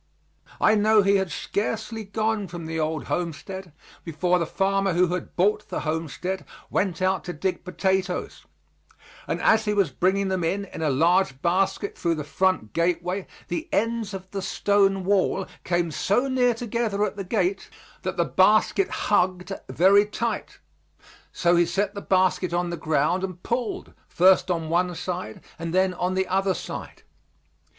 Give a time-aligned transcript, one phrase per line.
[0.59, 3.71] I know he had scarcely gone from the old homestead
[4.03, 8.43] before the farmer who had bought the homestead went out to dig potatoes,
[9.27, 13.27] and as he was bringing them in in a large basket through the front gateway,
[13.47, 17.69] the ends of the stone wall came so near together at the gate
[18.01, 20.57] that the basket hugged very tight.
[21.31, 25.75] So he set the basket on the ground and pulled, first on one side and
[25.75, 27.03] then on the other side.